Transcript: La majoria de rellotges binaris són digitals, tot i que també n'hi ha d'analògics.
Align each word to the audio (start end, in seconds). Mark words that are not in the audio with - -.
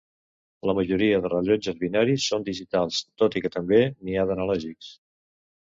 La 0.69 0.73
majoria 0.79 1.19
de 1.25 1.31
rellotges 1.33 1.77
binaris 1.83 2.25
són 2.33 2.47
digitals, 2.49 3.03
tot 3.23 3.39
i 3.39 3.45
que 3.47 3.55
també 3.59 3.85
n'hi 3.93 4.17
ha 4.17 4.27
d'analògics. 4.33 4.93